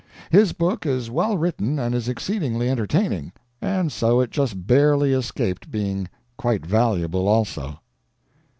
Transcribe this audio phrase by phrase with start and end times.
[0.31, 5.69] His book is well written and is exceedingly entertaining, and so it just barely escaped
[5.69, 7.77] being quite valuable also.